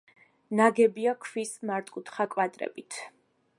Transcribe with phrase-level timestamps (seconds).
[0.59, 3.01] ნაგებია ქვის მართკუთხა კვადრებით.